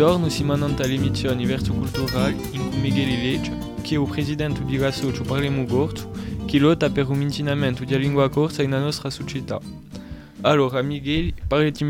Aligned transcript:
Buongiorno, 0.00 0.30
siamo 0.30 0.54
all'emissione 0.54 1.44
Verso 1.44 1.74
Culturale 1.74 2.34
in 2.52 2.70
cui 2.70 2.80
Miguel 2.80 3.20
Lecce, 3.20 3.52
che 3.82 3.96
è 3.96 3.98
il 3.98 4.08
presidente 4.08 4.64
di 4.64 4.78
Rassocio 4.78 5.24
Parliamo 5.24 5.66
Gorzo, 5.66 6.10
che 6.46 6.58
lotta 6.58 6.88
per 6.88 7.10
un 7.10 7.20
insegnamento 7.20 7.84
della 7.84 7.98
lingua 7.98 8.30
corsa 8.30 8.62
nella 8.62 8.78
nostra 8.78 9.10
società. 9.10 9.60
Allora, 10.40 10.80
Miguel, 10.80 11.34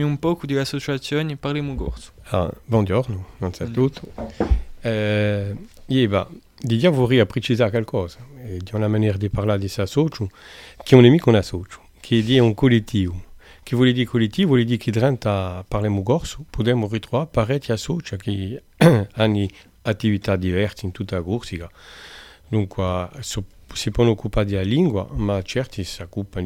un 0.02 0.18
po' 0.18 0.40
dell'associazione 0.42 1.36
Parliamo 1.36 1.76
Gorzo. 1.76 2.10
Ah, 2.30 2.50
buongiorno, 2.64 3.26
innanzitutto. 3.38 4.00
Eh, 4.80 5.54
io 5.86 6.28
di 6.58 6.88
vorrei 6.88 7.24
precisare 7.26 7.70
qualcosa, 7.70 8.18
eh, 8.42 8.56
di 8.56 8.70
una 8.74 8.88
maniera 8.88 9.16
di 9.16 9.28
parlare 9.28 9.60
di 9.60 9.70
associo, 9.76 10.28
che 10.82 10.96
non 10.96 11.04
è 11.04 11.08
mica 11.10 11.30
un 11.30 11.36
associo, 11.36 11.80
che 12.00 12.24
è 12.26 12.38
un 12.40 12.54
collettivo. 12.54 13.28
Dire 14.64 14.76
che 14.76 14.90
dentro 14.90 15.64
Parliamo 15.66 16.02
Gorso 16.02 16.44
possiamo 16.50 16.88
ritrovare 16.88 17.28
parecchi 17.30 17.72
associ 17.72 18.16
che 18.16 18.62
hanno 19.12 19.46
attività 19.82 20.36
diverse 20.36 20.86
in 20.86 20.92
tutta 20.92 21.16
la 21.16 21.22
Corsica. 21.22 21.70
Dunque, 22.48 23.08
occupare 24.10 24.46
della 24.46 24.62
lingua, 24.62 25.08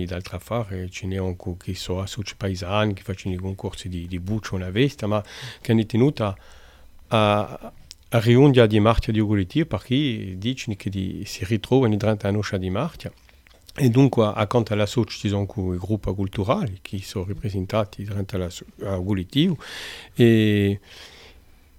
di 0.05 0.13
altre 0.13 0.37
affari. 0.37 0.91
Ce 0.91 1.07
che 1.57 1.75
sono 1.75 2.05
paesani, 2.37 2.93
concorsi 3.37 3.89
di, 3.89 4.07
di 4.07 4.21
buccio 4.21 4.55
una 4.55 4.71
vesta, 4.71 5.07
ma 5.07 5.23
che 5.61 5.73
hanno 5.73 5.87
tenuto 5.87 6.25
a, 6.25 6.37
a, 7.09 7.73
a 8.11 8.21
riunione 8.21 8.67
di 8.67 8.81
marcia 8.81 9.11
di 9.11 9.21
collettivo 9.21 9.67
perché 9.67 10.35
dicono 10.37 10.77
che 10.77 10.91
di, 10.91 11.23
si 11.25 11.45
la 12.27 12.33
noce 12.33 12.59
marcia. 12.71 13.11
E 13.77 13.91
dunque, 13.91 14.31
accanto 14.33 14.73
alla 14.73 14.87
SOC 14.87 15.11
ci 15.11 15.29
sono 15.29 15.43
i 15.75 15.79
gruppi 15.79 16.15
culturali 16.15 16.79
che 16.81 17.01
sono 17.03 17.25
rappresentati 17.27 18.07
al 18.09 19.03
collettivo 19.05 19.57
e, 20.15 20.79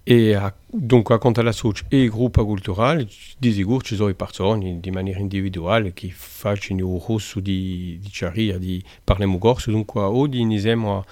e 0.02 0.34
a, 0.34 0.54
dunque 0.66 1.14
accanto 1.14 1.40
alla 1.40 1.52
SOC 1.52 1.84
e 1.88 2.02
i 2.02 2.10
gruppi 2.10 2.42
culturali 2.42 3.08
di 3.38 3.50
sicuro 3.50 3.80
ci 3.80 3.94
sono 3.94 4.10
i 4.10 4.14
persone 4.14 4.78
di 4.78 4.90
maniera 4.90 5.20
individuale 5.20 5.94
che 5.94 6.10
fanno 6.10 6.58
il 6.68 7.02
rosso 7.06 7.40
di, 7.40 7.98
di 7.98 8.10
Ciaria, 8.10 8.58
di 8.58 8.84
Parliamo 9.02 9.38
Corso, 9.38 9.70
dunque 9.70 10.02
oggi 10.02 10.44
ne 10.44 10.58
siamo 10.58 10.98
a 10.98 11.04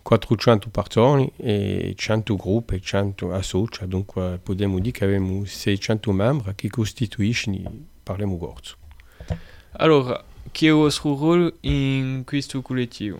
400 0.00 0.70
persone 0.70 1.32
e 1.36 1.92
100 1.94 2.36
gruppi 2.36 2.76
e 2.76 2.80
100 2.80 3.34
associ, 3.34 3.86
dunque 3.86 4.40
possiamo 4.42 4.78
dire 4.78 4.96
che 4.96 5.04
abbiamo 5.04 5.44
600 5.44 6.12
membri 6.12 6.54
che 6.54 6.70
costituiscono 6.70 7.88
Parliamo 8.02 8.38
Corso. 8.38 8.78
Allora, 9.72 10.24
è 10.52 10.64
il 10.64 10.72
vostro 10.72 11.14
ruolo 11.16 11.56
in 11.60 12.22
questo 12.24 12.62
collettivo? 12.62 13.18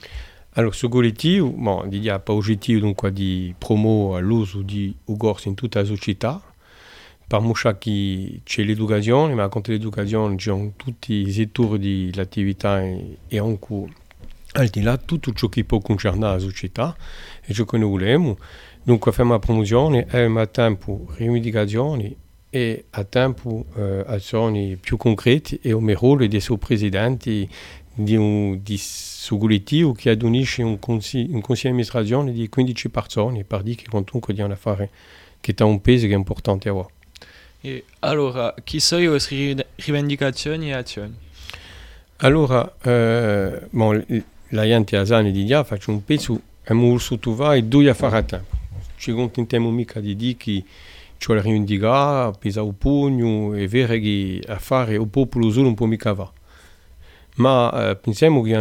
Allora, 0.54 0.70
questo 0.70 0.88
collettivo, 0.88 1.48
bon, 1.48 1.88
ha 2.08 2.18
per 2.18 2.34
obiettivo 2.34 2.80
dunque 2.80 3.12
di 3.12 3.54
promuovere 3.56 4.24
l'uso 4.24 4.62
di 4.62 4.94
Ugors 5.04 5.44
in 5.44 5.54
tutta 5.54 5.80
la 5.80 5.86
società, 5.86 6.42
per 7.26 7.40
mostrare 7.40 7.78
che 7.78 8.40
c'è 8.42 8.64
l'educazione, 8.64 9.34
ma 9.34 9.48
contro 9.48 9.72
l'educazione 9.72 10.34
c'è 10.34 10.52
tutti 10.74 11.12
i 11.12 11.30
settori 11.30 12.10
dell'attività 12.10 12.82
e, 12.82 13.18
e 13.28 13.38
anche 13.38 13.92
al 14.52 14.66
di 14.66 14.82
là 14.82 14.96
tutto 14.96 15.32
ciò 15.32 15.48
che 15.48 15.62
può 15.62 15.78
concernere 15.78 16.32
la 16.32 16.38
società 16.40 16.96
e 17.44 17.54
ciò 17.54 17.64
che 17.64 17.78
noi 17.78 17.88
vogliamo. 17.88 18.36
Dunque, 18.82 19.12
facciamo 19.12 19.34
la 19.34 19.38
promozione 19.38 20.06
e 20.10 20.22
al 20.22 20.50
tempo 20.50 21.06
rivendicazioni 21.16 22.16
e 22.50 22.86
a 22.90 23.04
tempo 23.04 23.64
eh, 23.76 24.02
azioni 24.06 24.76
più 24.76 24.96
concrete 24.96 25.60
e 25.62 25.72
come 25.72 25.94
ruolo 25.94 26.26
di 26.26 26.36
essere 26.36 26.58
presidente 26.58 27.48
di 27.94 28.16
un 28.16 28.60
di 28.62 28.80
collettivo 29.28 29.92
che 29.92 30.10
adonisce 30.10 30.62
un 30.62 30.78
consiglio, 30.78 31.34
un 31.34 31.40
consiglio 31.40 31.68
di 31.68 31.80
amministrazione 31.80 32.32
di 32.32 32.48
15 32.48 32.88
persone 32.88 33.44
per 33.44 33.62
dire 33.62 33.76
che 33.76 33.88
comunque 33.88 34.34
di 34.34 34.40
un 34.40 34.50
affare 34.50 34.90
che 35.40 35.54
ha 35.56 35.64
un 35.64 35.80
peso 35.80 36.06
che 36.06 36.12
è 36.12 36.16
importante 36.16 36.68
a 36.68 36.72
voi. 36.72 36.86
E 37.62 37.84
allora, 38.00 38.54
chi 38.64 38.80
sono 38.80 39.16
le 39.16 39.66
rivendicazioni 39.76 40.70
e 40.70 40.72
azioni? 40.72 41.14
Allora, 42.16 42.74
eh, 42.82 43.66
bon, 43.70 44.04
la 44.48 44.64
gente 44.64 44.96
a 44.96 45.04
Zani 45.04 45.30
di 45.30 45.46
già 45.46 45.62
faccio 45.62 45.90
un 45.90 46.04
pezzo 46.04 46.40
e 46.62 46.72
molto 46.74 47.34
vai 47.34 47.60
e 47.60 47.64
due 47.64 47.88
affari 47.88 48.16
a 48.16 48.22
tempo. 48.22 48.56
Ci 48.96 49.12
contentiamo 49.12 49.70
mica 49.70 50.00
di 50.00 50.16
dire 50.16 50.36
che 50.36 50.64
pesare 52.38 52.66
il 52.66 52.74
pugno, 52.74 53.52
è 53.52 53.68
vero 53.68 53.92
che 53.94 54.40
a 54.46 54.58
fare 54.58 54.94
il 54.94 55.08
popolo 55.08 55.50
solo 55.50 55.64
non 55.64 55.74
può 55.74 55.86
mica 55.86 56.14
va. 56.14 56.32
Ma 57.36 57.90
eh, 57.90 57.96
pensiamo 57.96 58.40
che 58.40 58.54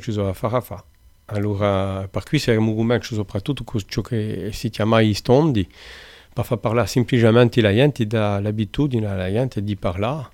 ci 0.00 0.10
a 0.56 0.60
fare. 0.60 0.82
Allora, 1.26 2.06
per 2.08 2.24
soprattutto 3.14 3.64
con 3.64 3.80
ciò 3.86 4.02
che 4.02 4.50
si 4.52 4.68
chiama 4.70 5.00
i 5.00 5.14
stondi, 5.14 5.66
per 6.32 6.44
far 6.44 6.58
parlare 6.58 6.88
semplicemente 6.88 7.60
la 7.60 7.72
gente 7.72 8.06
gente 9.30 9.62
di 9.62 9.76
parlare 9.76 10.32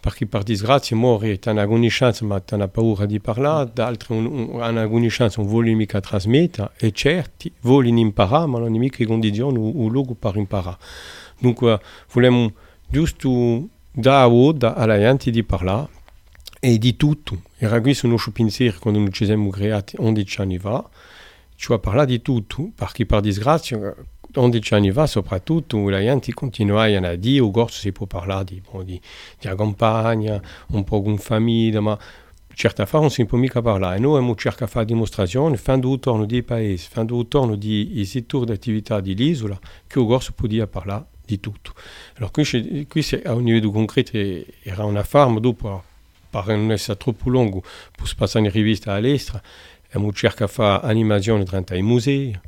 perché 0.00 0.26
per 0.26 0.42
disgrazia 0.44 0.96
mori 0.96 1.38
hanno 1.44 1.58
una 1.58 1.66
conoscenza 1.66 2.24
ma 2.24 2.42
hanno 2.48 2.68
paura 2.68 3.04
di 3.04 3.20
parlare, 3.20 3.70
d'altri 3.72 4.16
hanno 4.16 4.54
una 4.54 4.86
conoscenza 4.86 5.40
non 5.40 5.50
vogliono 5.50 5.76
mica 5.76 6.00
trasmettere 6.00 6.70
e 6.78 6.92
certi 6.92 7.52
vogliono 7.62 7.98
imparare 7.98 8.46
ma 8.46 8.58
non 8.58 8.68
hanno 8.68 8.78
mica 8.78 8.96
le 9.00 9.06
condizioni 9.06 9.58
o, 9.58 9.84
o 9.84 9.88
luogo 9.88 10.14
per 10.14 10.36
imparare. 10.36 10.76
Dunque 11.38 11.80
vogliamo 12.12 12.52
giusto 12.88 13.68
dare 13.90 14.30
oda 14.30 14.74
alla 14.74 14.98
gente 14.98 15.30
di 15.30 15.42
parlare 15.42 15.88
e 16.60 16.78
di 16.78 16.96
tutto. 16.96 17.42
Era 17.56 17.80
questo 17.80 18.06
il 18.06 18.12
nostro 18.12 18.32
pensiero 18.32 18.78
quando 18.78 19.00
noi 19.00 19.12
ci 19.12 19.24
siamo 19.24 19.50
creati 19.50 19.96
11 19.98 20.40
anni 20.40 20.58
fa, 20.58 20.88
cioè 21.56 21.78
parlare 21.78 22.06
di 22.06 22.22
tutto, 22.22 22.70
perché 22.74 23.04
per 23.06 23.20
disgrazia 23.20 23.94
11 24.34 24.74
anni 24.74 24.92
fa 24.92 25.06
soprattutto 25.06 25.88
la 25.88 26.00
gente 26.00 26.32
continuava 26.34 27.08
a 27.08 27.14
dire 27.14 27.40
o 27.40 27.50
gorso 27.50 27.80
si 27.80 27.92
può 27.92 28.06
parlare 28.06 28.44
di, 28.44 28.60
bon, 28.60 28.84
di, 28.84 29.00
di 29.38 29.54
campagna, 29.56 30.40
un 30.68 30.84
po' 30.84 31.02
con 31.02 31.16
famiglia, 31.18 31.80
ma 31.80 31.98
certe 32.54 32.82
affari 32.82 33.02
non 33.02 33.10
si 33.10 33.24
può 33.24 33.38
mica 33.38 33.62
parlare. 33.62 33.96
E 33.96 34.00
noi 34.00 34.16
abbiamo 34.16 34.34
cercato 34.34 34.64
di 34.64 34.70
fare 34.70 34.84
dimostrazioni, 34.84 35.56
fin 35.56 35.80
d'autorno 35.80 36.26
dei 36.26 36.42
paesi, 36.42 36.88
fin 36.90 37.06
d'autorno 37.06 37.56
dei 37.56 38.04
settori 38.04 38.46
di 38.46 38.52
attività 38.52 39.00
dell'isola, 39.00 39.58
che 39.86 39.98
il 39.98 40.06
gorso 40.06 40.32
poteva 40.32 40.66
parlare 40.66 41.06
di 41.24 41.40
tutto. 41.40 41.72
Allora 42.16 42.30
qui, 42.30 42.86
qui 42.88 43.06
a 43.24 43.32
un 43.34 43.44
livello 43.44 43.70
concreto 43.70 44.18
era 44.62 44.84
una 44.84 45.04
farm, 45.04 45.38
dopo 45.38 45.84
per 46.30 46.46
non 46.48 46.72
essere 46.72 46.98
troppo 46.98 47.30
lungo, 47.30 47.62
per 47.96 48.12
passare 48.16 48.46
in 48.46 48.50
rivista 48.50 48.92
all'estero, 48.92 49.40
abbiamo 49.86 50.12
cercato 50.12 50.46
di 50.46 50.52
fare 50.52 50.86
animazioni 50.86 51.44
durante 51.44 51.76
i 51.76 51.82
musei, 51.82 52.38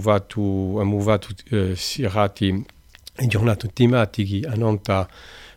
fatto, 0.00 0.80
abbiamo 0.80 1.00
fatto 1.00 1.28
eh, 1.50 1.74
serate 1.74 2.64
giornate 3.26 3.70
tematiche 3.72 4.46
a 4.46 4.54
Nanta, 4.54 5.08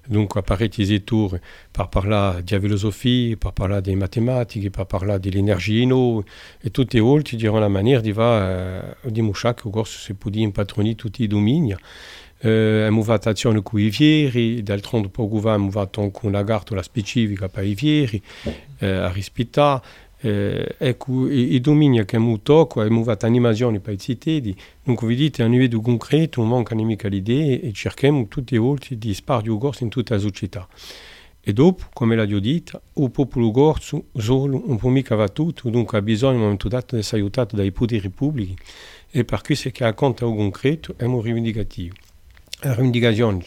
dunque 0.06 0.42
a 0.42 0.44
parecchi 0.44 0.86
settori, 0.86 1.40
per 1.72 1.88
parlare 1.88 2.44
di 2.44 2.60
filosofia, 2.60 3.38
per 3.38 3.52
parlare 3.52 3.82
di 3.82 3.96
matematica, 3.96 4.70
per 4.70 4.86
parlare 4.86 5.20
dell'energia 5.20 5.86
no, 5.86 6.24
e 6.60 6.72
tutte 6.72 7.00
volte 7.00 7.36
di 7.36 7.46
una 7.46 7.68
maniera 7.68 8.02
di 8.02 8.12
va 8.12 8.92
eh, 9.02 9.12
dimostrare 9.12 9.56
che 9.56 9.68
il 9.68 9.74
corso 9.74 10.00
si 10.00 10.14
può 10.14 10.30
impatronare 10.34 10.96
tutti 10.96 11.24
i 11.24 11.28
domini. 11.28 11.76
Eh, 12.40 12.50
abbiamo 12.50 13.04
fatto 13.04 13.30
azione 13.30 13.62
con 13.62 13.80
i 13.80 13.90
vieri, 13.90 14.62
d'altronde 14.62 15.10
fa 15.14 15.22
abbiamo 15.22 15.72
fatto 15.72 16.02
anche 16.02 16.26
una 16.26 16.44
gara 16.44 16.82
specifica 16.82 17.48
per 17.48 17.64
i 17.64 17.74
vieri, 17.74 18.22
eh, 18.80 18.88
a 18.88 19.12
rispettare. 19.12 19.82
Eh, 20.26 20.76
ecco, 20.78 21.30
i 21.30 21.60
domini 21.60 21.98
che 22.06 22.16
abbiamo 22.16 22.40
toccato, 22.40 22.80
abbiamo 22.80 23.04
fatto 23.04 23.26
animazioni 23.26 23.82
per 23.82 23.96
i 23.96 24.00
cittadini, 24.00 24.56
dunque 24.82 25.06
vedete 25.06 25.44
a 25.44 25.48
concreto 25.82 26.42
manca 26.44 26.76
e 27.60 27.74
cerchiamo 27.74 28.26
le 28.56 28.62
volte 28.62 28.98
di 28.98 29.14
in 29.84 29.90
tutta 29.90 30.14
la 30.14 30.22
società. 30.22 30.66
E 31.42 31.52
dopo, 31.52 31.88
come 31.92 32.16
il 32.94 33.12
popolo 33.12 33.52
solo 34.16 34.64
non 34.66 34.78
può 34.78 34.90
mica 34.90 35.18
fare 35.18 35.34
tutto, 35.34 35.70
dunque 35.70 35.98
ha 35.98 36.02
bisogno 36.02 36.32
in 36.32 36.38
un 36.38 36.44
momento 36.44 36.70
dato 36.70 36.96
di 36.96 37.02
essere 37.02 37.20
aiutato 37.20 37.58
dai 37.58 37.74
poteri 37.74 38.10
pubblici 38.10 38.56
e 39.12 39.26
per 39.26 39.42
il 40.30 40.36
concreto 40.38 40.94
è 40.96 41.04
un 41.04 41.22
rivendicativo. 41.22 41.96
Rivendicazione 42.66 43.44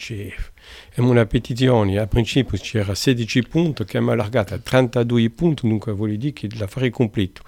e 0.93 1.01
una 1.01 1.25
petizione 1.25 1.97
a 1.97 2.05
principio 2.05 2.55
c'era 2.55 2.93
16 2.93 3.47
punti 3.47 3.83
che 3.83 3.97
abbiamo 3.97 4.11
allargato 4.11 4.53
a 4.53 4.59
32 4.59 5.31
punti, 5.31 5.67
dunque 5.67 5.91
vuol 5.91 6.17
dire 6.17 6.33
che 6.33 6.47
l'affare 6.55 6.87
è 6.87 6.89
completo. 6.91 7.41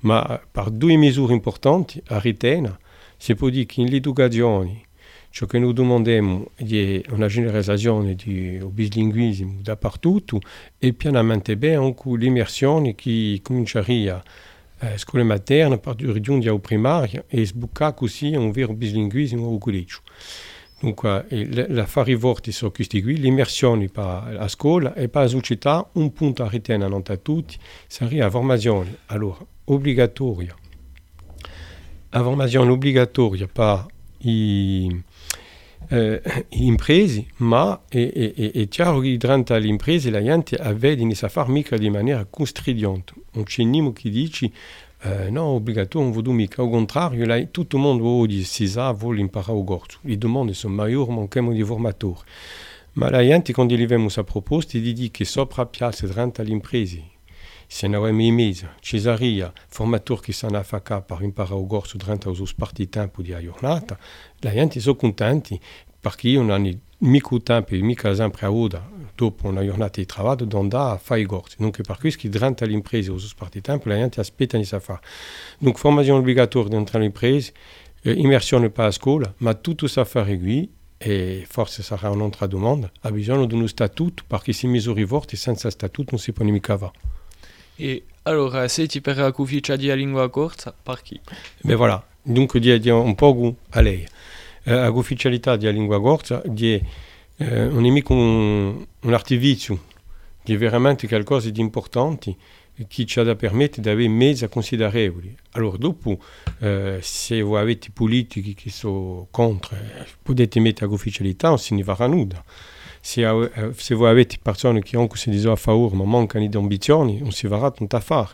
Ma 0.00 0.38
per 0.50 0.68
due 0.68 0.96
misure 0.96 1.32
importanti 1.32 2.02
a 2.08 2.18
Ritena 2.18 2.78
si 3.16 3.34
può 3.34 3.48
dire 3.48 3.64
che 3.64 3.80
in 3.80 3.88
l'educazione 3.88 4.82
ciò 5.30 5.46
che 5.46 5.58
noi 5.58 5.72
domandiamo 5.72 6.50
è 6.54 7.00
una 7.08 7.28
generalizzazione 7.28 8.14
del 8.14 8.68
bislinguismo 8.70 9.60
dappertutto 9.62 10.38
e 10.78 10.92
pianamente 10.92 11.56
bene 11.56 11.76
anche 11.76 12.10
l'immersione 12.10 12.94
che 12.94 13.40
cominceria 13.42 14.22
a 14.80 14.98
scuola 14.98 15.24
materna 15.24 15.78
per 15.78 15.98
raggiungere 15.98 16.52
la 16.52 16.60
primaria 16.60 17.24
e 17.26 17.46
sbuccare 17.46 17.94
così 17.94 18.34
un 18.34 18.50
vero 18.50 18.74
bislinguismo 18.74 19.50
al 19.50 19.58
collegio. 19.58 20.00
Dunque, 20.78 21.26
l'affare 21.68 22.18
forti 22.18 22.52
sono 22.52 22.70
questi 22.70 23.02
qui, 23.02 23.16
l'immersione 23.16 23.90
a 23.94 24.46
scuola 24.46 24.92
e 24.94 25.08
per 25.08 25.22
la 25.22 25.28
società, 25.28 25.88
un 25.92 26.12
punto 26.12 26.42
a 26.42 26.48
ritenere 26.48 26.94
a 26.94 27.16
tutti, 27.16 27.56
sarebbe 27.86 28.18
la 28.18 28.30
formazione, 28.30 28.98
allora, 29.06 29.38
obbligatoria. 29.64 30.54
La 32.10 32.22
formazione 32.22 32.70
obbligatoria 32.70 33.48
per 33.50 33.86
i, 34.18 35.02
eh, 35.88 36.46
imprese, 36.50 37.26
ma 37.36 37.82
è, 37.88 38.12
è, 38.12 38.34
è, 38.34 38.50
è 38.52 38.68
chiaro 38.68 39.00
che 39.00 39.16
durante 39.16 39.58
le 39.58 39.66
imprese 39.66 40.10
la 40.10 40.22
gente 40.22 40.56
vede 40.74 41.06
a 41.20 41.28
fare 41.28 41.50
mica 41.50 41.76
di 41.76 41.90
maniera 41.90 42.24
costringente. 42.28 43.14
C'è 43.44 43.62
nessuno 43.64 43.92
che 43.92 44.10
dice 44.10 44.50
eh, 45.06 45.30
no, 45.30 45.44
obbligatoire, 45.54 46.06
non 46.06 46.16
vedo 46.16 46.32
mica. 46.32 46.62
Al 46.62 46.70
contrario, 46.70 47.24
là, 47.26 47.42
tutto 47.46 47.76
il 47.76 47.82
mondo 47.82 48.06
oggi 48.06 48.42
si 48.44 48.66
sa, 48.66 48.90
vuole 48.92 49.20
imparare 49.20 49.58
a 49.58 49.64
corso. 49.64 49.98
Le 50.02 50.18
domande 50.18 50.54
sono 50.54 50.74
maggiori, 50.74 51.12
manchiamo 51.12 51.52
di 51.52 51.62
formatori. 51.62 52.20
Ma 52.92 53.10
la 53.10 53.22
gente, 53.22 53.52
quando 53.52 53.74
abbiamo 53.74 54.04
questa 54.04 54.24
proposta, 54.24 54.78
gli 54.78 54.92
dice 54.92 55.10
che 55.10 55.24
sopra 55.24 55.66
piazza 55.66 56.06
durante 56.06 56.42
le 56.42 56.50
imprese 56.50 57.14
se 57.68 57.88
não 57.88 58.06
é 58.06 58.12
mimisa, 58.12 58.70
cesaria, 58.80 59.52
formatori 59.68 60.20
che 60.22 60.32
sanno 60.32 60.58
a 60.58 60.62
fare 60.62 61.02
per 61.02 61.22
imparare 61.22 61.60
a 61.60 61.66
corso 61.66 61.98
durante 61.98 62.28
os 62.28 62.52
parti 62.52 62.88
tempo 62.88 63.22
di 63.22 63.34
giornata, 63.40 63.98
la 64.40 64.52
gente 64.52 64.80
non 64.84 66.50
hanno 66.50 66.80
mica 66.98 67.36
tempo 67.42 67.74
e 67.74 67.80
mica 67.80 68.14
sempre 68.14 68.46
a 68.46 68.52
ora 68.52 68.94
dopo 69.14 69.48
una 69.48 69.64
giornata 69.64 70.00
di 70.00 70.06
lavoro 70.14 70.44
di 70.44 70.56
andare 70.56 70.94
a 70.94 70.98
fare 70.98 71.20
i 71.22 71.24
corsi. 71.24 71.56
Dunque 71.58 71.82
per 71.82 71.98
questo 71.98 72.28
durante 72.28 72.66
l'impresa 72.66 73.12
os 73.12 73.34
parti 73.34 73.60
tempo 73.60 73.88
la 73.88 73.96
gente 73.96 74.20
aspetta 74.20 74.58
di 74.58 74.64
fare. 74.64 75.00
Dunque 75.58 75.80
formazione 75.80 76.18
obbligatoria 76.20 76.68
dentro 76.68 76.98
l'impresa, 76.98 77.50
eh, 78.02 78.12
immersione 78.12 78.70
per 78.70 78.84
la 78.84 78.90
scuola, 78.90 79.32
ma 79.38 79.54
tutto 79.54 79.86
sa 79.86 80.04
fare 80.04 80.38
qui 80.38 80.70
e 80.98 81.44
forse 81.48 81.82
sarà 81.82 82.10
un'altra 82.10 82.46
domanda, 82.46 82.90
ha 83.00 83.10
bisogno 83.10 83.46
di 83.46 83.54
uno 83.54 83.66
statuto 83.66 84.22
perché 84.26 84.52
se 84.52 84.66
misure 84.66 85.06
forti 85.06 85.36
senza 85.36 85.68
statuto 85.70 86.12
non 86.12 86.20
si 86.20 86.32
può 86.32 86.44
mica 86.44 86.78
fare. 86.78 86.92
E 87.76 88.04
allora, 88.22 88.66
se 88.68 88.86
ti 88.86 89.00
per 89.00 89.18
la 89.18 89.32
cuficia 89.32 89.76
di 89.76 89.94
lingua 89.94 90.28
corta, 90.30 90.74
per 90.82 91.02
chi? 91.02 91.20
Beh 91.60 91.74
voilà, 91.74 92.04
dunque 92.22 92.58
di 92.60 92.88
un 92.88 93.14
po' 93.14 93.54
a 93.70 93.80
lei. 93.80 94.06
Eh, 94.68 94.74
la 94.74 94.90
ufficialità 94.90 95.54
di 95.54 95.70
lingua 95.70 96.00
corta 96.00 96.42
di, 96.44 96.74
eh, 97.36 97.64
non 97.66 97.86
è 97.86 97.90
mica 97.90 98.12
un, 98.12 98.84
un 99.00 99.14
artificio, 99.14 99.78
è 100.42 100.56
veramente 100.56 101.06
qualcosa 101.06 101.50
di 101.50 101.60
importante 101.60 102.34
che 102.88 103.04
ci 103.06 103.20
ha 103.20 103.22
da 103.22 103.36
permettere 103.36 103.82
di 103.82 103.88
avere 103.90 104.08
mezzi 104.08 104.48
considerevoli. 104.48 105.32
Allora, 105.52 105.76
dopo, 105.76 106.18
eh, 106.58 106.98
se 107.00 107.40
voi 107.42 107.60
avete 107.60 107.90
politici 107.92 108.54
che 108.54 108.70
sono 108.70 109.28
contro, 109.30 109.76
eh, 109.76 110.04
potete 110.20 110.58
mettere 110.58 110.90
l'ufficialità, 110.90 111.46
non 111.46 111.58
si 111.60 111.80
farà 111.84 112.08
nulla 112.08 112.44
se, 113.06 113.24
uh, 113.24 113.72
se 113.72 113.94
voi 113.94 114.10
avete 114.10 114.36
persone 114.42 114.82
che 114.82 114.96
anche 114.96 115.30
dicono 115.30 115.52
a 115.52 115.56
favore 115.56 115.94
ma 115.94 116.02
mancano 116.02 116.44
di 116.44 116.56
ambizioni, 116.56 117.20
non 117.20 117.30
si 117.30 117.46
verrà 117.46 117.70
tanto 117.70 117.94
a 117.94 118.00
fare. 118.00 118.30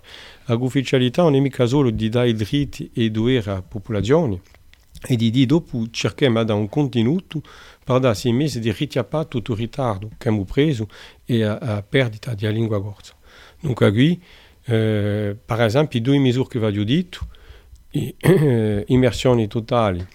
L'ufficialità 0.47 1.23
non 1.23 1.35
è 1.35 1.41
mica 1.41 1.67
solo 1.67 1.91
di 1.91 2.09
dare 2.09 2.33
diritti 2.33 2.91
e 2.95 3.05
i 3.05 3.11
doveri 3.11 3.51
alla 3.51 3.61
popolazione, 3.61 4.41
e 5.07 5.17
dire 5.17 5.47
dopo 5.47 5.85
cerchiamo 5.91 6.43
dare 6.45 6.59
un 6.59 6.69
contenuto 6.69 7.43
per 7.85 7.99
dare 7.99 8.15
sei 8.15 8.33
mesi 8.33 8.61
di 8.61 8.71
richiappare 8.73 9.29
tutto 9.29 9.53
il 9.53 9.59
ritardo 9.59 10.09
che 10.09 10.29
abbiamo 10.29 10.45
preso 10.45 10.89
e 11.25 11.43
a, 11.43 11.57
a 11.57 11.83
perdita 11.83 12.35
di 12.35 12.51
lingua 12.53 12.81
corsa. 12.81 13.15
Dunque 13.61 13.91
qui, 13.91 14.23
eh, 14.65 15.37
per 15.45 15.61
esempio, 15.61 16.01
due 16.01 16.19
misure 16.19 16.49
che 16.49 16.59
vi 16.59 16.79
ho 16.79 16.85
detto, 16.85 17.27
immersioni 18.87 19.47
totali 19.49 20.07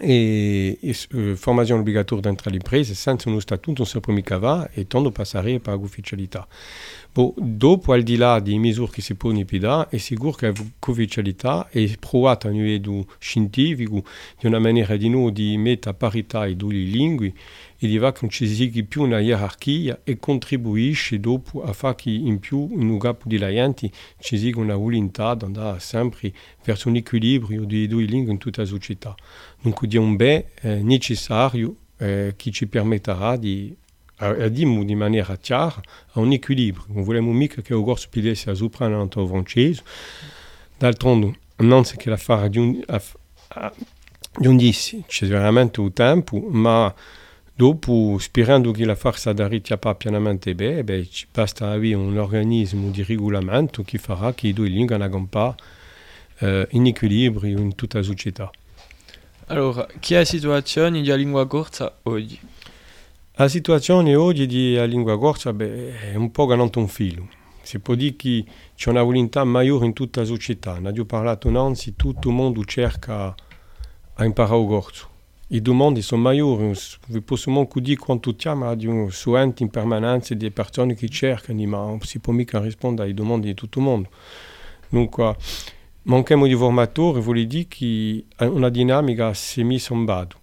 e, 0.00 0.76
e 0.80 0.96
uh, 1.12 1.36
formazione 1.36 1.80
obbligatoria 1.80 2.22
dentro 2.22 2.50
le 2.50 2.56
imprese 2.56 2.94
senza 2.94 3.28
uno 3.28 3.38
statuto 3.38 3.82
non 3.82 3.86
si 3.86 4.00
può 4.00 4.12
mica 4.12 4.38
va 4.38 4.68
e 4.72 4.86
tanto 4.86 5.10
passare 5.10 5.60
per 5.60 5.74
l'ufficialità. 5.74 6.46
Bon, 7.12 7.32
dopo, 7.36 7.92
al 7.92 8.02
di 8.02 8.16
là 8.16 8.40
di 8.40 8.58
misure 8.58 8.90
che 8.90 9.00
si 9.00 9.14
possono 9.14 9.44
dare, 9.48 9.88
è 9.90 9.98
sicuro 9.98 10.32
che 10.32 10.52
l'ufficialità 10.84 11.68
è 11.70 11.88
provata 12.00 12.48
a 12.48 12.50
livello 12.50 13.06
scientifico 13.18 14.02
di 14.40 14.46
una 14.46 14.58
maniera 14.58 14.96
di 14.96 15.08
noi 15.08 15.32
di 15.32 15.56
mettere 15.56 15.94
a 15.94 15.94
parità 15.94 16.44
i 16.44 16.56
due 16.56 16.74
lingue 16.74 17.32
e 17.84 17.88
di 17.88 17.98
fare 17.98 18.12
che 18.12 18.18
non 18.22 18.30
ci 18.30 18.48
sia 18.48 18.84
più 18.84 19.02
una 19.02 19.22
gerarchia 19.22 20.00
e 20.04 20.18
contribuisce 20.18 21.20
dopo 21.20 21.62
a 21.62 21.72
che 21.94 22.10
in 22.10 22.38
più 22.38 22.66
della 23.28 23.50
gente 23.50 23.90
ci 24.18 24.38
una 24.58 24.74
volontà 24.74 25.34
di 25.34 25.78
sempre 25.78 26.32
verso 26.64 26.88
un 26.88 26.96
equilibrio 26.96 27.64
lingue 28.06 28.32
in 28.32 28.38
tutta 28.38 28.62
la 28.62 28.66
società. 28.66 29.14
Dunque 29.60 29.86
è 29.96 29.98
un 29.98 30.16
eh, 30.62 30.82
necessario 30.82 31.76
eh, 31.98 32.32
che 32.36 32.50
ci 32.50 32.66
permetterà 32.66 33.36
di 33.36 33.76
a 34.16 34.48
dimmo 34.48 34.84
di 34.84 34.94
maniera 34.94 35.36
chiara 35.36 35.82
a 36.12 36.20
un 36.20 36.32
equilibrio. 36.32 36.84
Non 36.88 37.02
mica 37.32 37.60
che 37.60 37.74
il 37.74 37.82
pidesse 38.08 38.48
a 38.48 38.54
al 39.20 39.26
francese. 39.26 39.82
D'altronde, 40.78 41.38
non 41.56 41.82
è 41.82 41.96
che 41.96 42.08
la 42.08 42.16
di 42.48 42.58
un, 42.58 42.82
a, 42.86 43.02
a, 43.48 43.72
di 44.38 44.46
un 44.46 44.56
dissi, 44.56 45.02
un 46.38 47.02
dopo, 47.54 48.16
sperando 48.18 48.72
che 48.72 48.84
la 48.84 48.96
farsa 48.96 49.32
pas 49.32 49.96
pianamente 49.96 50.54
bene, 50.54 50.82
beh, 50.82 51.08
ci 51.08 51.26
basta 51.30 51.70
avere 51.70 51.94
un 51.94 52.18
organismo 52.18 52.90
di 52.90 53.02
regolamento 53.04 53.82
che 53.82 53.98
farà 53.98 54.34
che 54.34 54.48
i 54.48 54.52
due 54.52 54.68
lingue 54.68 54.96
non 54.96 55.28
pas 55.28 55.54
eh, 56.38 56.66
in 56.70 56.86
equilibrio 56.86 57.58
in 57.58 57.74
tutta 57.74 57.98
la 57.98 58.04
società. 58.04 58.50
Allora, 59.46 59.86
che 60.00 60.14
è 60.14 60.18
la 60.18 60.24
situazione 60.24 61.00
di 61.00 61.16
lingua 61.16 61.46
corta 61.46 61.98
oggi? 62.04 62.38
La 63.34 63.48
situazione 63.48 64.14
oggi 64.14 64.46
di 64.46 64.86
lingua 64.86 65.18
corsa 65.18 65.52
beh, 65.52 66.12
è 66.12 66.14
un 66.14 66.30
po' 66.30 66.46
ganante 66.46 66.78
un 66.78 66.88
filo. 66.88 67.28
Si 67.62 67.78
può 67.78 67.94
dire 67.94 68.16
che 68.16 68.44
c'è 68.74 68.90
una 68.90 69.02
volontà 69.02 69.42
maggiore 69.44 69.86
in 69.86 69.92
tutta 69.92 70.20
la 70.20 70.26
società. 70.26 70.78
Ne 70.78 70.88
abbiamo 70.88 71.06
parlato 71.06 71.48
innanzi, 71.48 71.94
tutto 71.96 72.28
il 72.28 72.34
mondo 72.34 72.64
cerca 72.64 73.34
a 74.14 74.24
imparare 74.24 74.60
il 74.60 74.66
corso. 74.66 75.08
I 75.48 75.60
domande 75.60 76.00
sono 76.00 76.22
maggiori, 76.22 76.72
vi 77.08 77.20
posso 77.20 77.50
manco 77.50 77.78
dire 77.78 77.96
quanto 77.96 78.34
chiama 78.34 78.74
di 78.74 78.88
su 79.10 79.34
enti 79.36 79.62
in 79.62 79.68
permanenza 79.68 80.34
di 80.34 80.50
persone 80.50 80.94
che 80.94 81.08
cercano, 81.08 81.62
ma 81.66 81.78
non 81.78 82.00
si 82.00 82.18
può 82.18 82.32
mica 82.32 82.60
rispondere 82.60 83.08
alle 83.08 83.14
domande 83.14 83.48
di 83.48 83.54
tutto 83.54 83.78
il 83.78 83.84
mondo. 83.84 84.08
Dunque, 84.88 85.36
manchiamo 86.02 86.46
di 86.46 86.54
formatori, 86.56 87.20
vuol 87.20 87.44
dire 87.44 87.66
che 87.68 88.24
una 88.38 88.70
dinamica 88.70 89.34
si 89.34 89.60
è 89.60 89.64
messa 89.64 89.92
in 89.92 90.04
bado. 90.06 90.40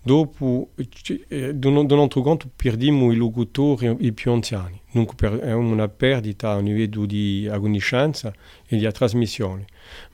Dopo, 0.00 0.68
da 0.76 1.68
un 1.68 1.98
altro 1.98 2.22
canto, 2.22 2.48
perdiamo 2.54 3.10
i 3.10 3.16
locutori 3.16 3.96
i 3.98 4.12
più 4.12 4.30
anziani. 4.30 4.80
Dunque, 4.92 5.40
è 5.40 5.52
una 5.52 5.88
perdita 5.88 6.52
a 6.52 6.60
livello 6.60 7.04
di 7.04 7.50
conoscenza 7.50 8.32
e 8.68 8.76
di 8.76 8.88
trasmissione. 8.92 9.64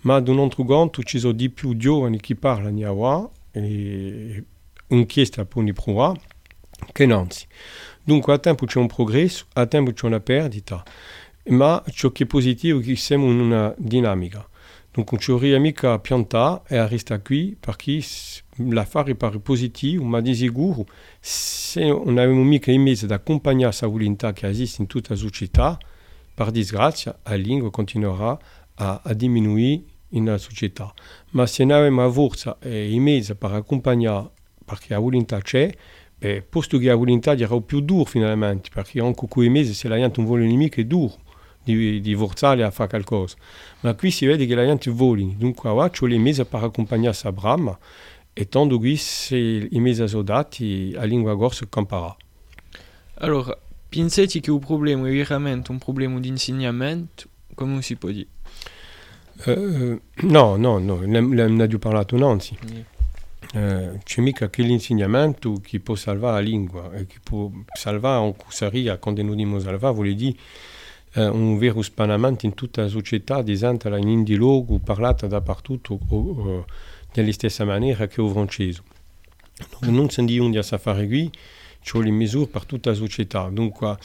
Ma 0.00 0.18
da 0.20 0.30
un 0.30 0.38
altro 0.38 0.64
canto, 0.64 1.02
ci 1.02 1.18
sono 1.18 1.34
di 1.34 1.50
più 1.50 1.76
giovani 1.76 2.18
che 2.18 2.34
parlano 2.34 2.86
a 2.86 3.30
qua 3.52 3.60
e 3.60 4.44
inchiesta 4.88 5.44
per 5.44 5.62
ne 5.62 5.72
provare 5.72 6.20
che 6.92 7.06
nanzi. 7.06 7.46
Dunque, 8.02 8.32
a 8.32 8.38
tempo 8.38 8.66
c'è 8.66 8.78
un 8.78 8.88
progresso, 8.88 9.46
a 9.52 9.66
tempo 9.66 9.92
c'è 9.92 10.06
una 10.06 10.20
perdita, 10.20 10.82
ma 11.48 11.82
ciò 11.90 12.10
che 12.10 12.24
è 12.24 12.26
positivo 12.26 12.80
è 12.80 12.82
che 12.82 12.96
siamo 12.96 13.30
in 13.30 13.38
una. 13.38 13.74
Donc 14.94 15.10
on 15.12 15.18
ci 15.18 15.32
mica 15.58 15.98
pianta 16.00 16.62
e 16.68 16.76
a 16.76 16.86
resta 16.86 17.18
qui 17.20 17.56
perché 17.58 18.02
l'affare 18.56 19.14
pare 19.14 19.38
positivo, 19.38 20.04
ma 20.04 20.20
di 20.20 20.34
sicuro 20.34 20.84
se 21.18 21.86
non 21.86 22.18
avevamo 22.18 22.42
mica 22.42 22.70
in 22.70 22.82
mezzo 22.82 23.06
ad 23.06 23.12
accompagnare 23.12 23.68
questa 23.68 23.86
volontà 23.86 24.34
che 24.34 24.46
esiste 24.46 24.82
in 24.82 24.88
tutta 24.88 25.14
la 25.14 25.18
società, 25.18 25.78
per 26.34 26.50
disgrazia 26.50 27.18
la 27.22 27.36
lingua 27.36 27.70
continuerà 27.70 28.38
a, 28.74 29.00
a 29.02 29.14
diminuire 29.14 29.82
nella 30.20 30.38
società. 30.38 30.92
Ma 31.30 31.46
se 31.46 31.62
avevamo 31.62 32.02
la 32.02 32.10
forza 32.10 32.58
e 32.60 32.90
in 32.90 33.02
mezzo 33.02 33.34
per 33.34 33.52
accompagnare, 33.52 34.30
perché 34.64 34.94
la 34.94 34.98
volontà 34.98 35.40
c'è, 35.40 35.72
beh, 36.18 36.42
posto 36.48 36.78
che 36.78 36.86
la 36.86 36.94
volontà 36.94 37.34
dirà 37.34 37.60
più 37.60 37.80
duro 37.80 38.04
finalmente, 38.04 38.70
perché 38.72 39.00
anche 39.00 39.26
quei 39.28 39.48
mesi 39.48 39.74
se 39.74 39.88
la 39.88 39.96
gente 39.96 40.20
non 40.20 40.26
vuole 40.26 40.46
nemico 40.46 40.80
è 40.80 40.84
duro 40.84 41.14
di, 41.62 42.00
di 42.00 42.14
forzare 42.14 42.62
a 42.62 42.70
fare 42.70 42.88
qualcosa. 42.88 43.36
Ma 43.80 43.94
qui 43.94 44.10
si 44.10 44.26
vede 44.26 44.46
che 44.46 44.54
la 44.54 44.64
gente 44.64 44.90
vuole, 44.90 45.36
dunque 45.36 45.70
qua 45.70 45.90
c'è 45.90 46.06
le 46.06 46.18
mese 46.18 46.44
per 46.44 46.62
accompagnare 46.62 47.14
sa 47.14 47.32
brama 47.32 47.76
e 48.32 48.48
tanto 48.48 48.78
qui 48.78 48.96
se 48.96 49.36
i 49.36 49.80
mesi 49.80 50.06
soldati 50.08 50.94
a 50.96 51.04
lingua 51.04 51.34
gorsa 51.34 51.66
camparà. 51.68 52.16
Allora, 53.14 53.56
pensate 53.88 54.40
che 54.40 54.50
il 54.50 54.58
problema 54.58 55.06
è 55.08 55.12
veramente 55.12 55.70
un 55.70 55.78
problema 55.78 56.18
di 56.18 56.28
insegnamento? 56.28 57.24
Come 57.54 57.82
si 57.82 57.96
dire? 58.00 58.26
No, 60.22 60.56
no, 60.56 60.78
no, 60.78 60.94
abbiamo 60.98 61.78
parlato 61.78 62.16
innanzi. 62.16 62.56
C'è 63.52 64.20
mica 64.20 64.48
che 64.48 64.62
l'insegnamento 64.62 65.60
che 65.62 65.80
può 65.80 65.94
salvare 65.94 66.34
la 66.34 66.48
lingua 66.48 66.92
e 66.92 67.06
che 67.06 67.18
può 67.22 67.50
salvare 67.72 68.24
anche 68.24 68.44
saria 68.48 68.96
quando 68.98 69.22
noi 69.22 69.36
diciamo 69.36 69.58
salvare 69.58 69.94
vuol 69.94 70.14
dire 70.14 70.36
eh, 71.14 71.26
un 71.26 71.58
vero 71.58 71.82
spanamento 71.82 72.46
in 72.46 72.54
tutta 72.54 72.82
la 72.82 72.88
società, 72.88 73.42
disanta 73.42 73.94
in 73.96 74.08
indi 74.08 74.36
logo 74.36 74.78
parlata 74.78 75.26
dappertutto 75.26 75.98
o, 76.08 76.64
nella 77.14 77.32
stessa 77.32 77.64
maniera 77.64 78.06
che 78.06 78.22
il 78.22 78.30
francese. 78.30 78.82
Non 79.80 80.06
dice 80.06 80.74
a 80.74 80.78
fare 80.78 81.06
qui, 81.06 81.30
c'è 81.82 81.98
le 81.98 82.10
misure 82.10 82.46
per 82.46 82.64
tutta 82.64 82.90
la 82.90 82.96
società. 82.96 83.48
Dunque, 83.50 83.96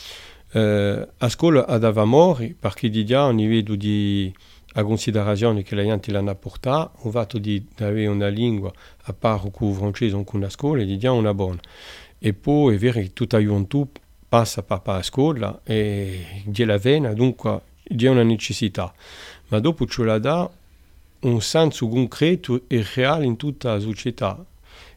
eh, 0.52 1.08
a 1.18 1.30
scuola 1.30 1.66
ad 1.66 1.84
avamori, 1.84 2.56
perché 2.60 2.90
di 2.90 3.06
già 3.06 3.26
a 3.26 3.32
livello 3.32 3.76
di 3.76 4.34
a 4.74 4.84
considerazione 4.84 5.64
che 5.64 5.76
la 5.76 5.84
gente 5.84 6.12
l'hanno 6.12 6.36
portata, 6.36 6.92
o 7.02 7.12
fatto 7.12 7.38
di 7.38 7.66
avere 7.78 8.08
una 8.08 8.28
lingua 8.28 8.72
a 9.04 9.14
parte 9.14 9.50
con 9.52 9.70
il 9.70 9.76
francese 9.76 10.16
o 10.16 10.24
con 10.24 10.40
la 10.40 10.50
scuola, 10.50 10.84
di 10.84 10.98
dire 10.98 11.12
una 11.12 11.34
buona. 11.34 11.60
E 12.20 12.34
poi 12.34 12.76
è 12.76 12.78
vero 12.78 13.00
che 13.00 13.14
tutta 13.14 13.38
la 13.38 13.44
gioventù 13.44 13.88
passa 14.28 14.64
per 14.64 14.82
la 14.86 15.02
scuola 15.02 15.62
e 15.64 16.44
c'è 16.52 16.66
la 16.66 16.78
vena, 16.78 17.14
dunque 17.14 17.62
una 17.90 18.24
necessità. 18.24 18.94
Ma 19.48 19.60
dopo 19.60 19.86
ce 19.86 20.04
la 20.04 20.20
dà 20.20 20.50
un 21.20 21.42
senso 21.42 21.88
concreto 21.88 22.64
e 22.68 22.86
reale 22.96 23.26
in 23.26 23.38
tutta 23.38 23.74
la 23.74 23.80
società. 23.80 24.44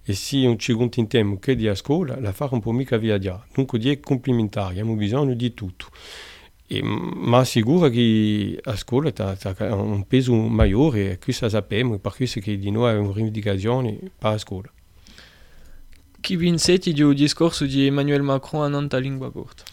E 0.02 0.12
se 0.14 0.38
non 0.38 0.58
ci 0.58 0.72
contentiamo 0.72 1.38
che 1.38 1.54
di 1.54 1.68
a 1.68 1.74
scuola, 1.74 2.18
la 2.18 2.32
fare 2.32 2.54
un 2.54 2.60
po' 2.60 2.72
mica 2.72 2.96
via 2.96 3.16
di 3.16 3.30
Dunque 3.54 3.78
è 3.78 4.00
complementare, 4.00 4.70
abbiamo 4.70 4.94
bisogno 4.94 5.34
di 5.34 5.54
tutto. 5.54 5.86
E, 6.72 6.82
ma 6.82 7.44
sicuro 7.44 7.88
che 7.88 8.56
a 8.62 8.76
scuola 8.76 9.12
ha 9.16 9.74
un 9.74 10.06
peso 10.06 10.32
maggiore, 10.32 11.10
e 11.10 11.18
questo 11.18 11.48
sappiamo, 11.48 11.98
per 11.98 12.14
questo 12.14 12.38
che 12.38 12.56
di 12.56 12.70
noi 12.70 12.92
è 12.92 12.96
una 12.96 13.12
rivendicazione 13.12 13.98
per 14.16 14.30
la 14.30 14.38
scuola. 14.38 14.72
Chi 16.20 16.36
vincetti 16.36 16.92
di 16.92 17.02
un 17.02 17.12
discorso 17.12 17.64
di 17.64 17.86
Emmanuel 17.86 18.22
Macron 18.22 18.62
a 18.62 18.68
Nanta 18.68 18.98
lingua 18.98 19.32
corta? 19.32 19.64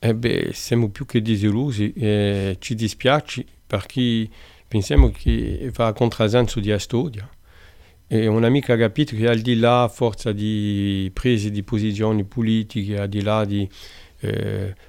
Eh 0.00 0.14
beh, 0.14 0.50
siamo 0.52 0.90
più 0.90 1.06
che 1.06 1.22
disillusi, 1.22 1.92
e 1.92 2.56
ci 2.58 2.74
dispiace 2.74 3.44
perché 3.64 4.28
pensiamo 4.66 5.10
che 5.10 5.70
va 5.72 5.86
a 5.86 5.92
contrasenso 5.92 6.58
di 6.58 6.76
studia. 6.80 7.30
E 8.06 8.26
un 8.26 8.44
amico 8.44 8.72
ha 8.72 8.76
capito 8.76 9.16
che 9.16 9.28
al 9.28 9.40
di 9.40 9.56
là 9.56 9.88
forza 9.88 10.32
di 10.32 11.10
prese 11.14 11.50
di 11.50 11.62
posizioni 11.62 12.24
politiche, 12.24 12.98
al 12.98 13.08
di 13.08 13.22
là 13.22 13.44
di 13.44 13.62
eh, 13.62 13.68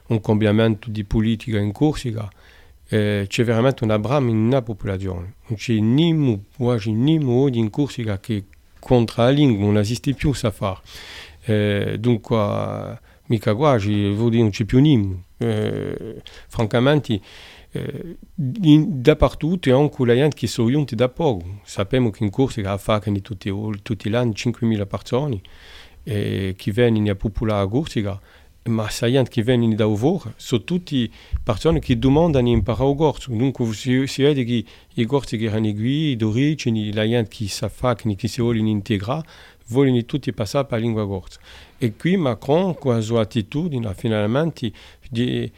un 0.07 0.21
cambiamento 0.21 0.89
di 0.89 1.03
politica 1.03 1.59
in 1.59 1.71
Corsica, 1.71 2.29
eh, 2.87 3.25
c'è 3.27 3.43
veramente 3.43 3.83
una 3.83 3.99
brama 3.99 4.29
in 4.29 4.37
una 4.37 4.61
popolazione. 4.61 5.35
Non 5.47 5.57
c'è 5.57 5.73
nemmeno, 5.73 6.43
nemmeno 6.57 7.47
in 7.51 7.69
Corsica 7.69 8.19
che 8.19 8.45
contro 8.79 9.23
la 9.23 9.29
lingua 9.29 9.65
non 9.65 9.77
esiste 9.77 10.13
più 10.13 10.33
sa 10.33 10.51
fare. 10.51 10.79
Eh, 11.45 11.97
dunque, 11.99 12.99
mica 13.27 13.55
quasi, 13.55 14.13
vuol 14.13 14.29
dire 14.29 14.41
non 14.43 14.51
c'è 14.51 14.65
più 14.65 14.79
nemmeno. 14.79 15.23
Eh, 15.37 16.21
francamente, 16.47 17.19
eh, 17.71 18.17
dappertutto 18.33 19.69
e 19.69 19.73
anche 19.73 20.05
la 20.05 20.13
gente 20.13 20.35
che 20.35 20.47
sono 20.47 20.69
giunti 20.69 20.95
da 20.95 21.09
poco. 21.09 21.61
Sappiamo 21.63 22.09
che 22.11 22.23
in 22.23 22.29
Corsica 22.29 22.71
affaccano 22.71 23.19
tutti, 23.21 23.51
tutti 23.81 24.09
gli 24.09 24.15
anni 24.15 24.33
5.000 24.33 24.87
persone 24.87 25.41
eh, 26.03 26.53
che 26.55 26.71
vengono 26.71 27.11
a 27.11 27.15
popolare 27.15 27.63
a 27.63 27.67
Corsica, 27.67 28.21
ma 28.67 28.89
la 29.00 29.12
gente 29.12 29.29
che 29.29 29.43
vengono 29.43 29.75
da 29.75 29.88
ovora 29.88 30.34
sono 30.38 30.63
tutte 30.63 31.07
persone 31.43 31.79
che 31.79 32.00
domandano 32.00 32.45
di 32.45 32.51
imparare 32.51 32.89
il 32.89 32.95
corso. 32.95 33.31
Dunque 33.31 33.72
si, 33.74 34.07
si 34.07 34.24
vede 34.24 34.43
che 34.43 34.65
i 34.95 35.05
corsi 35.05 35.38
che 35.38 35.45
erano 35.45 35.72
qui 35.72 36.15
d'origine, 36.15 36.91
la 36.91 37.07
gente 37.07 37.29
che 37.29 37.48
si 37.48 37.63
affaccano, 37.63 38.15
che 38.15 38.27
si 38.27 38.41
vogliono 38.41 38.69
integrare, 38.69 39.27
vogliono 39.67 40.03
tutti 40.05 40.34
passare 40.34 40.65
per 40.65 40.79
la 40.79 40.84
lingua 40.84 41.05
corsa. 41.05 41.39
E 41.77 41.93
qui 41.95 42.17
Macron, 42.17 42.75
con 42.75 42.95
la 42.95 43.01
sua 43.01 43.22
attitudine, 43.22 43.93
finalmente, 43.93 44.72
di, 45.12 45.51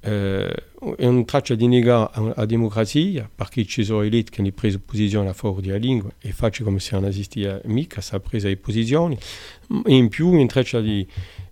eh, 0.00 0.54
è 0.96 1.06
un 1.06 1.24
traccia 1.26 1.54
di 1.54 1.66
negare 1.66 2.32
la 2.36 2.46
democrazia 2.46 3.28
perché 3.34 3.66
ci 3.66 3.84
sono 3.84 4.00
elite 4.00 4.30
che 4.30 4.40
hanno 4.40 4.52
preso 4.52 4.80
posizione 4.80 5.28
a 5.28 5.34
favore 5.34 5.60
della 5.60 5.76
lingua 5.76 6.10
e 6.20 6.32
faccio 6.32 6.64
come 6.64 6.78
se 6.78 6.94
non 6.94 7.06
esistesse 7.06 7.60
mica 7.64 8.00
sa 8.00 8.20
presa 8.20 8.48
di 8.48 8.56
posizioni 8.56 9.18
e 9.84 9.94
in 9.94 10.08
più 10.08 10.28
un 10.28 10.46
traccia 10.46 10.80
di 10.80 11.06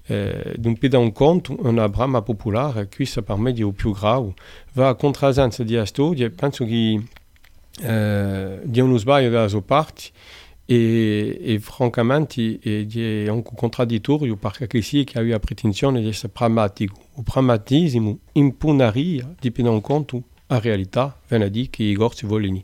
eh, 0.07 0.55
d'un 0.59 0.77
da 0.81 0.99
un 0.99 1.13
conto 1.13 1.57
una 1.61 1.89
brama 1.89 2.23
popolare 2.23 2.89
questa 2.95 3.23
per 3.23 3.37
me 3.37 3.53
è 3.53 3.73
più 3.73 3.93
grave. 3.93 4.35
Va 4.73 4.89
a 4.89 4.95
contrasenza 4.95 5.63
di 5.63 5.81
storia 5.87 6.31
penso 6.31 6.65
che 6.65 7.03
eh, 7.83 8.61
di 8.63 8.81
uno 8.81 8.97
sbaglio 8.99 9.31
dalla 9.31 9.49
sua 9.49 9.63
parte 9.63 10.11
e, 10.67 11.39
e 11.43 11.59
francamente 11.59 12.59
è 12.61 13.29
anche 13.29 13.51
contraddittorio 13.55 14.37
perché 14.37 14.81
si 14.83 15.05
che 15.05 15.19
aveva 15.19 15.39
pretensione 15.39 16.01
di 16.01 16.09
essere 16.09 16.33
pragmatico 16.33 16.95
o 17.15 17.23
pragmatismo 17.23 18.19
imponaria 18.33 19.35
di 19.39 19.51
prendere 19.51 19.77
in 19.77 19.83
conto 19.83 20.23
la 20.47 20.61
realtà 20.61 21.19
viene 21.27 21.45
a 21.45 21.49
dire 21.49 21.69
che 21.71 21.83
i 21.83 21.95
corsi 21.95 22.27
vogliono 22.27 22.63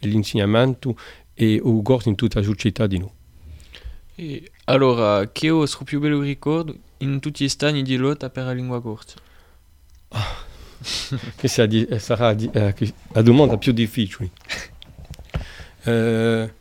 l'insegnamento 0.00 0.96
e 1.34 1.54
i 1.54 1.80
corsi 1.82 2.08
in 2.08 2.16
tutta 2.16 2.40
la 2.40 2.44
società 2.44 2.86
di 2.86 2.98
noi 2.98 3.17
e 4.20 4.50
allora 4.64 5.30
che 5.30 5.48
ho 5.48 5.62
il 5.62 5.78
più 5.84 6.00
bello 6.00 6.20
ricordo 6.20 6.76
in 6.98 7.20
tutti 7.20 7.44
gli 7.44 7.48
stati 7.48 7.82
di 7.82 7.94
lotta 7.94 8.30
per 8.30 8.46
la 8.46 8.52
lingua 8.52 8.82
corsa. 8.82 9.16
Ah, 10.08 10.44
questa 11.38 11.68
sarà 11.98 12.34
la 13.12 13.22
domanda 13.22 13.56
più 13.56 13.72
difficile. 13.72 14.30
Eh, 15.84 16.52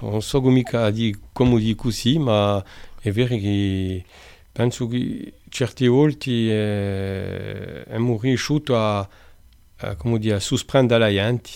non 0.00 0.22
so 0.22 0.40
mica 0.42 0.88
di 0.90 1.14
come 1.32 1.58
di 1.58 1.74
così, 1.74 2.16
ma 2.18 2.64
è 3.00 3.10
vero 3.10 3.36
che 3.36 4.04
penso 4.50 4.86
che 4.86 5.34
certe 5.48 5.88
volte 5.88 6.30
eh, 6.30 7.84
siamo 7.86 8.18
riusciti 8.22 8.72
a, 8.72 9.00
a, 9.00 9.96
come 9.96 10.18
dire, 10.18 10.36
a 10.36 10.40
sorprendere 10.40 11.00
la 11.00 11.10
gente. 11.10 11.50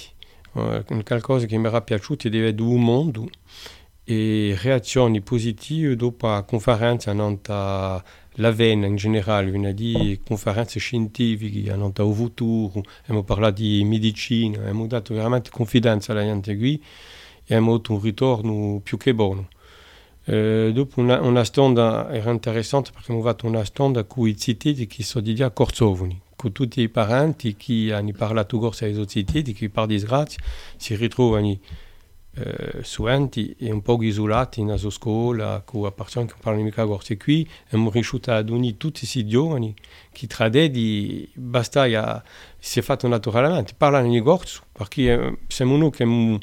Eh, 0.52 1.02
qualcosa 1.04 1.46
che 1.46 1.56
mi 1.56 1.68
era 1.68 1.80
piaciuto 1.80 2.26
è 2.26 2.30
di 2.30 2.38
vedere 2.40 2.68
un 2.68 2.82
mondo 2.82 3.28
e 4.08 4.56
reazioni 4.62 5.20
positive 5.20 5.96
dopo 5.96 6.28
la 6.28 6.44
conferenza 6.44 7.12
nanta 7.12 8.02
la 8.38 8.52
VEN 8.52 8.84
in 8.84 8.96
generale, 8.96 9.50
viene 9.50 9.74
di 9.74 10.20
conferenze 10.24 10.78
scientifiche, 10.78 11.72
hanno 11.72 11.86
dato 11.88 12.12
futuro, 12.12 12.82
abbiamo 13.02 13.24
parlato 13.24 13.62
di 13.62 13.82
medicina, 13.84 14.58
abbiamo 14.58 14.86
dato 14.86 15.12
veramente 15.12 15.50
confidenza 15.50 16.12
alla 16.12 16.22
gente 16.22 16.56
qui 16.56 16.74
e 17.44 17.54
abbiamo 17.54 17.72
avuto 17.72 17.94
un 17.94 18.00
ritorno 18.00 18.80
più 18.82 18.96
che 18.96 19.12
buono. 19.12 19.48
Eh, 20.24 20.70
dopo 20.72 21.00
una, 21.00 21.20
una 21.20 21.44
stonda 21.44 22.12
era 22.12 22.30
interessante 22.30 22.90
perché 22.90 23.10
abbiamo 23.10 23.28
fatto 23.28 23.46
una 23.46 23.64
stonda 23.64 24.04
con 24.04 24.28
i 24.28 24.36
cittadini 24.36 24.86
che 24.86 25.02
sono 25.02 25.24
di 25.24 25.42
a 25.42 25.50
Corsovoni, 25.50 26.20
con 26.36 26.52
tutti 26.52 26.80
i 26.80 26.88
parenti 26.88 27.56
che 27.56 27.92
hanno 27.92 28.12
parlato 28.16 28.58
corso 28.58 28.84
ai 28.84 28.94
cittadini 29.08 29.52
che 29.52 29.68
per 29.68 29.86
disgrazia 29.86 30.38
si 30.76 30.94
ritrovano 30.94 31.58
suenti 32.82 33.54
e 33.58 33.70
un 33.70 33.80
po' 33.80 33.96
isolati 34.02 34.62
nella 34.62 34.76
sua 34.76 34.90
scuola 34.90 35.62
con 35.64 35.90
persone 35.94 36.26
che 36.26 36.34
parlano 36.40 36.64
mica 36.64 36.84
corso. 36.84 37.12
E 37.12 37.16
qui 37.16 37.48
abbiamo 37.66 37.90
riuscito 37.90 38.30
ad 38.30 38.50
unire 38.50 38.76
tutti 38.76 39.00
questi 39.00 39.26
giovani 39.26 39.74
che 40.12 40.26
tra 40.26 40.48
di 40.48 41.28
basta 41.34 42.22
si 42.58 42.78
è 42.78 42.82
fatto 42.82 43.08
naturalmente, 43.08 43.74
parlano 43.76 44.10
di 44.10 44.20
corso 44.20 44.62
perché 44.72 45.12
eh, 45.12 45.38
siamo 45.46 45.76
noi 45.76 45.90
che 45.90 46.38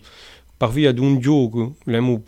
par 0.57 0.69
via 0.69 0.91
d'un 0.91 1.19
gioco 1.19 1.75
l'abbiamo 1.83 2.23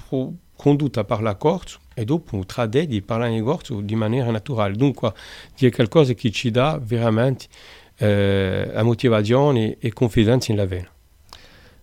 condotta 0.55 1.03
per 1.03 1.21
la 1.21 1.35
corsa 1.35 1.79
e 1.93 2.05
dopo 2.05 2.43
tradè 2.45 2.85
di 2.85 3.01
parlare 3.01 3.35
in 3.35 3.43
corso 3.43 3.79
di 3.79 3.95
maniera 3.95 4.29
naturale. 4.29 4.75
Dunque, 4.75 5.13
è 5.57 5.71
qualcosa 5.71 6.13
che 6.13 6.29
ci 6.29 6.51
dà 6.51 6.79
veramente 6.81 7.47
eh, 7.97 8.71
motivazione 8.83 9.77
e 9.79 9.93
confidenza 9.93 10.51
in 10.51 10.57
la 10.57 10.65
vena. 10.65 10.94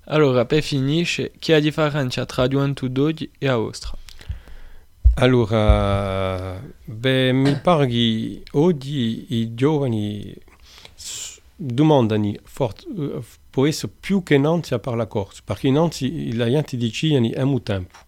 Allora, 0.06 0.44
per 0.44 0.62
finire, 0.62 1.04
che 1.38 1.52
è 1.52 1.52
la 1.52 1.60
differenza 1.60 2.26
tra 2.26 2.46
e 3.38 3.48
Austria? 3.48 3.96
Allora, 5.14 6.60
beh, 6.84 7.32
mi 7.32 7.54
pare 7.60 7.86
che 7.86 8.42
oggi 8.52 9.26
i 9.28 9.54
giovani 9.54 10.34
domandano 11.54 12.32
fort, 12.42 12.86
può 13.50 13.66
essere 13.66 13.92
più 14.00 14.22
che 14.22 14.38
Nancy 14.38 14.74
a 14.74 14.78
par 14.78 14.96
la 14.96 15.06
corsa, 15.06 15.42
perché 15.44 15.70
Nancy 15.70 16.32
la 16.32 16.48
gente 16.48 16.76
dice 16.76 17.06
un 17.08 17.62
tempo. 17.62 17.98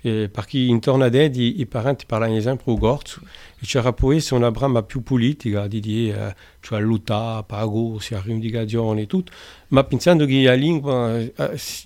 E 0.00 0.28
perché 0.28 0.58
intorno 0.58 1.04
a 1.04 1.10
te 1.10 1.30
i, 1.32 1.60
i 1.60 1.66
parenti 1.66 2.06
parlano 2.06 2.40
sempre 2.40 2.72
il 2.72 2.78
corso 2.78 3.20
e 3.58 3.66
c'era 3.66 3.92
può 3.92 4.12
essere 4.12 4.36
una 4.36 4.52
brama 4.52 4.82
più 4.82 5.02
politica 5.02 5.66
di 5.66 5.80
dire 5.80 6.36
cioè 6.60 6.80
lottare, 6.80 7.44
pago, 7.44 7.98
si 7.98 8.14
rivendicazione 8.14 9.02
e 9.02 9.06
tutto, 9.06 9.32
ma 9.68 9.82
pensando 9.82 10.24
che 10.24 10.42
la 10.42 10.54
lingua 10.54 11.18
eh, 11.18 11.32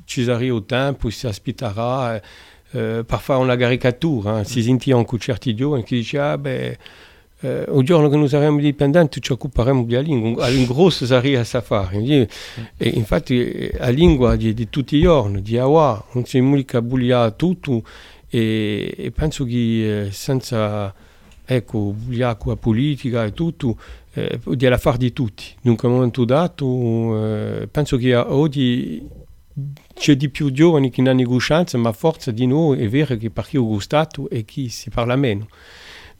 ci 0.04 0.24
sarà 0.24 0.44
il 0.44 0.64
tempo, 0.66 1.08
si 1.08 1.26
aspetterà 1.26 2.16
eh, 2.16 3.04
per 3.06 3.18
fare 3.18 3.40
una 3.40 3.56
caricatura, 3.56 4.40
eh. 4.40 4.44
si 4.44 4.62
sentiva 4.62 4.98
anche 4.98 5.18
certi 5.18 5.54
giovani 5.54 5.82
che 5.82 5.96
dicevano 5.96 6.32
ah 6.32 6.38
beh 6.38 6.78
eh, 7.42 7.64
un 7.68 7.84
giorno 7.84 8.08
che 8.08 8.16
noi 8.16 8.28
saremo 8.28 8.56
indipendenti 8.58 9.20
ci 9.20 9.32
occuperemo 9.32 9.84
della 9.84 10.00
lingua, 10.00 10.48
la 10.48 10.64
grossa 10.64 11.06
sarà 11.06 11.40
a 11.40 11.60
fare. 11.60 12.28
E 12.76 12.88
infatti 12.88 13.70
la 13.76 13.88
lingua 13.88 14.36
di, 14.36 14.54
di 14.54 14.70
tutti 14.70 14.96
i 14.96 15.02
giorni, 15.02 15.42
di 15.42 15.58
Awa, 15.58 16.04
non 16.12 16.24
si 16.24 16.40
mica 16.40 16.80
bugliare 16.80 17.34
tutto 17.36 17.82
e, 18.28 18.94
e, 18.96 19.10
penso 19.10 19.44
che 19.44 20.04
eh, 20.06 20.10
senza 20.12 20.94
ecco, 21.44 21.94
bugliare 21.96 22.36
con 22.38 22.52
la 22.52 22.58
politica 22.58 23.24
e 23.24 23.32
tutto, 23.32 23.76
eh, 24.14 24.38
la 24.44 24.78
fare 24.78 24.98
di 24.98 25.12
tutti. 25.12 25.44
Dunque 25.60 25.88
a 25.88 25.90
un 25.90 25.96
momento 25.96 26.24
dato 26.24 27.26
eh, 27.26 27.68
penso 27.68 27.96
che 27.96 28.14
oggi 28.14 29.04
c'è 29.94 30.16
di 30.16 30.28
più 30.30 30.50
giovani 30.50 30.90
che 30.90 31.02
hanno 31.02 31.24
conoscenza, 31.24 31.76
ma 31.76 31.92
forza 31.92 32.30
di 32.30 32.46
noi 32.46 32.80
è 32.80 32.88
vero 32.88 33.16
che 33.16 33.30
perché 33.30 33.58
ho 33.58 33.66
gustato 33.66 34.30
e 34.30 34.44
chi 34.44 34.68
si 34.68 34.90
parla 34.90 35.16
meno. 35.16 35.48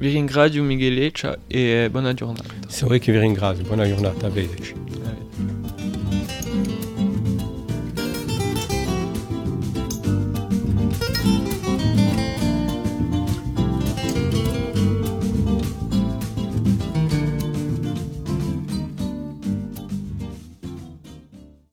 Vi 0.00 0.08
ringrazio 0.08 0.62
Miguel 0.62 0.94
Leccia 0.94 1.40
e 1.46 1.88
buona 1.90 2.14
giornata. 2.14 2.54
C'est 2.68 2.86
vrai 2.86 2.98
che 2.98 3.12
vi 3.12 3.18
ringrazio, 3.18 3.64
buona 3.64 3.86
giornata 3.86 4.28
a 4.28 4.30
Vedeci. 4.30 4.72